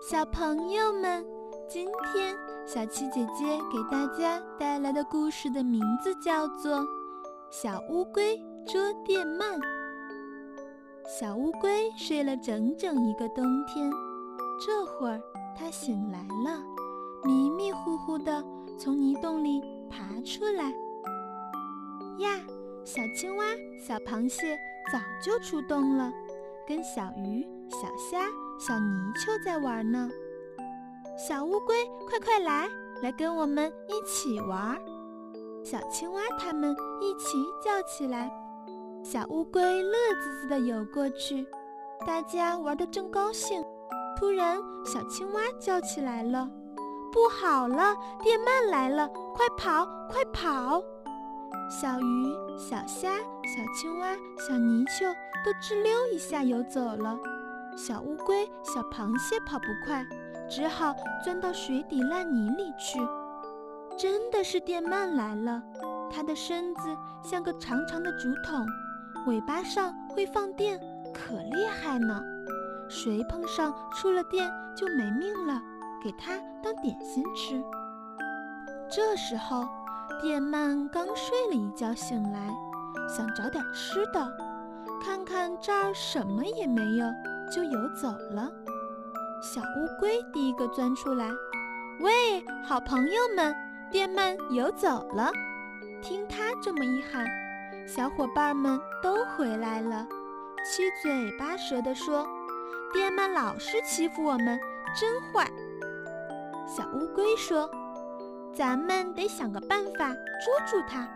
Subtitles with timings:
[0.00, 1.22] 小朋友们，
[1.68, 2.34] 今天
[2.66, 6.78] 小七姐姐给大家带来的故事的名字叫做
[7.50, 8.34] 《小乌龟
[8.66, 9.58] 捉电鳗》。
[11.06, 13.90] 小乌龟睡了整整一个冬天，
[14.64, 15.20] 这会儿
[15.54, 16.58] 它醒来了，
[17.22, 18.42] 迷迷糊糊的
[18.78, 20.70] 从泥洞里爬出来。
[22.20, 22.40] 呀，
[22.86, 23.44] 小青蛙、
[23.78, 24.58] 小螃蟹
[24.90, 26.10] 早就出洞了，
[26.66, 28.26] 跟小鱼、小虾。
[28.58, 30.10] 小泥鳅在玩呢，
[31.16, 31.74] 小乌龟，
[32.06, 32.68] 快快来，
[33.02, 34.78] 来跟我们一起玩！
[35.64, 38.30] 小青蛙它们一起叫起来，
[39.02, 41.46] 小乌龟乐滋滋地游过去，
[42.06, 43.64] 大家玩得正高兴。
[44.18, 46.46] 突然，小青蛙叫起来了
[47.10, 50.82] ：“不好了，电鳗来了，快跑，快跑！”
[51.80, 54.14] 小鱼、小虾、小青蛙、
[54.46, 55.10] 小泥鳅
[55.42, 57.18] 都吱溜一下游走了。
[57.76, 60.04] 小乌龟、小螃蟹跑不快，
[60.48, 63.00] 只好钻到水底烂泥里去。
[63.98, 65.62] 真的是电鳗来了，
[66.10, 68.66] 它的身子像个长长的竹筒，
[69.26, 70.80] 尾巴上会放电，
[71.12, 72.22] 可厉害呢。
[72.88, 75.60] 谁碰上触了电就没命了，
[76.02, 77.62] 给它当点心吃。
[78.90, 79.68] 这时候，
[80.20, 82.52] 电鳗刚睡了一觉醒来，
[83.08, 84.28] 想找点吃的，
[85.00, 87.06] 看看这儿什么也没有。
[87.50, 88.50] 就游走了。
[89.42, 91.30] 小乌龟第一个钻出来，
[92.00, 93.54] 喂，好朋友们，
[93.90, 95.30] 电鳗游走了。
[96.02, 97.26] 听它这么一喊，
[97.86, 100.06] 小伙伴们都回来了，
[100.64, 102.26] 七嘴八舌地说
[102.92, 104.58] ：“电鳗老是欺负我们，
[104.98, 105.50] 真坏。”
[106.68, 107.68] 小乌龟说
[108.54, 111.08] ：“咱们得想个办法捉住它。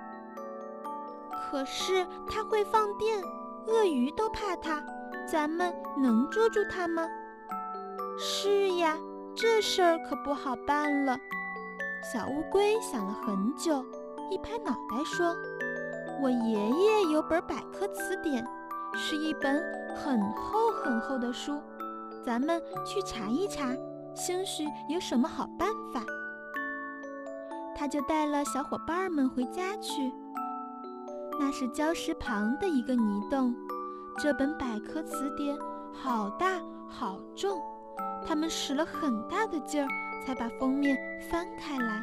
[1.32, 3.22] 可是它会放电，
[3.66, 4.82] 鳄鱼都怕它。”
[5.26, 7.08] 咱们能捉住它吗？
[8.18, 8.96] 是呀，
[9.34, 11.18] 这事儿可不好办了。
[12.12, 13.84] 小乌龟想了很久，
[14.30, 15.34] 一拍脑袋说
[16.22, 18.46] ：“我爷爷有本百科词典，
[18.94, 19.62] 是一本
[19.96, 21.60] 很厚很厚的书，
[22.24, 23.74] 咱们去查一查，
[24.14, 26.02] 兴许有什么好办法。”
[27.74, 30.12] 他就带了小伙伴们回家去。
[31.40, 33.52] 那是礁石旁的一个泥洞。
[34.16, 35.56] 这本百科词典
[35.92, 37.60] 好大好重，
[38.24, 39.88] 他们使了很大的劲儿，
[40.24, 40.96] 才把封面
[41.30, 42.00] 翻开来。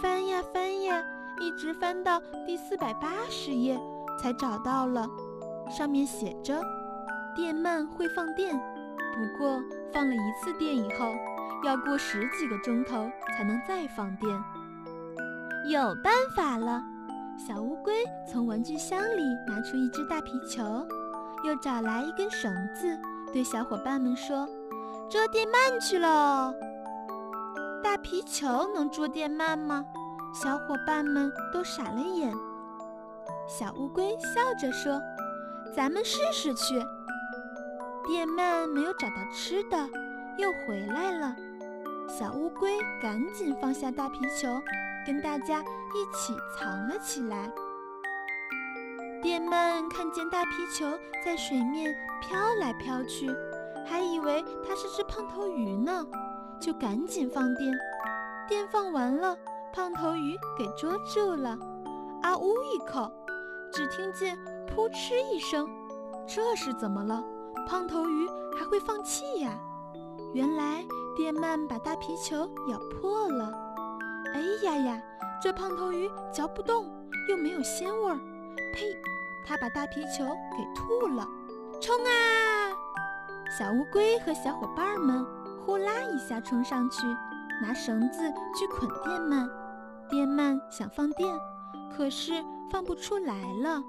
[0.00, 1.02] 翻呀翻呀，
[1.40, 3.78] 一直翻到第四百八十页，
[4.18, 5.08] 才找到了。
[5.68, 6.62] 上面写着
[7.34, 9.60] ：“电鳗会放电，不过
[9.92, 11.12] 放了一次电以后，
[11.64, 14.30] 要过十几个钟头才能再放电。”
[15.68, 16.80] 有办法了！
[17.36, 17.92] 小乌龟
[18.30, 20.86] 从玩具箱里拿出一只大皮球。
[21.44, 22.98] 又找来一根绳子，
[23.32, 24.48] 对小伙伴们说
[25.10, 26.54] ：“捉电鳗去喽！”
[27.84, 29.84] 大皮球能捉电鳗吗？
[30.32, 32.34] 小伙伴们都傻了眼。
[33.46, 35.00] 小乌龟笑着说
[35.76, 36.82] ：“咱们试试去。”
[38.08, 39.76] 电鳗没有找到吃的，
[40.38, 41.36] 又回来了。
[42.08, 44.48] 小乌龟赶紧放下大皮球，
[45.06, 47.50] 跟大家一起藏了起来。
[49.24, 50.84] 电鳗看见大皮球
[51.24, 53.26] 在水面飘来飘去，
[53.86, 56.06] 还以为它是只胖头鱼呢，
[56.60, 57.72] 就赶紧放电。
[58.46, 59.34] 电放完了，
[59.72, 61.56] 胖头鱼给捉住了，
[62.20, 63.10] 啊呜一口，
[63.72, 64.36] 只听见
[64.66, 65.66] 扑哧一声。
[66.26, 67.24] 这是怎么了？
[67.66, 69.58] 胖头鱼还会放气呀？
[70.34, 70.84] 原来
[71.16, 73.50] 电鳗把大皮球咬破了。
[74.34, 75.02] 哎呀呀，
[75.42, 76.84] 这胖头鱼嚼不动，
[77.30, 78.20] 又没有鲜味儿，
[78.74, 78.94] 呸！
[79.44, 80.24] 他把大皮球
[80.56, 81.26] 给吐了，
[81.80, 82.10] 冲啊！
[83.58, 85.24] 小乌龟和小伙伴们
[85.64, 87.06] 呼啦一下冲上去，
[87.62, 89.48] 拿绳子去捆电鳗。
[90.08, 91.34] 电鳗想放电，
[91.96, 92.32] 可是
[92.70, 93.82] 放不出来了。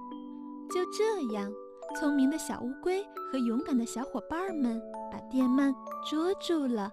[0.69, 1.51] 就这样，
[1.99, 5.73] 聪明的小乌龟和勇敢的小伙伴们把电鳗
[6.09, 6.91] 捉住了。